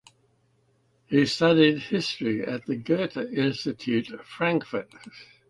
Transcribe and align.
He 1.05 1.27
studied 1.27 1.77
history 1.77 2.43
at 2.43 2.65
the 2.65 2.75
Goethe 2.75 3.17
University 3.17 4.01
Frankfurt. 4.23 4.89